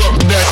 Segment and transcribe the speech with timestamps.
[0.00, 0.49] Fuck that